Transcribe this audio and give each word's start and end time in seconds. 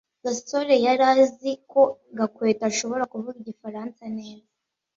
gasore 0.23 0.75
yari 0.85 1.03
azi 1.11 1.51
ko 1.71 1.81
gakwego 2.17 2.63
ashobora 2.71 3.09
kuvuga 3.11 3.35
igifaransa 3.39 4.03
neza 4.17 4.49